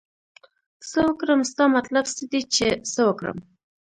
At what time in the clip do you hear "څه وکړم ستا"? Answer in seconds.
0.89-1.65